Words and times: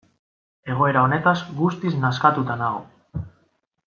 Egoera 0.75 1.03
honetaz 1.07 1.35
guztiz 1.61 1.91
nazkatuta 2.07 2.57
nago. 2.63 2.85